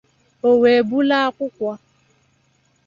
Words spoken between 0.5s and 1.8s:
wee bulaa akwụkwọ.